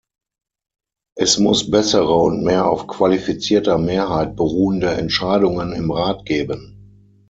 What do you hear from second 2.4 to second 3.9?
mehr auf qualifizierter